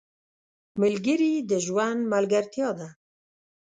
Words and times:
ملګري 0.81 1.31
د 1.49 1.51
ژوند 1.65 1.99
ملګرتیا 2.13 2.69
ده. 2.79 2.87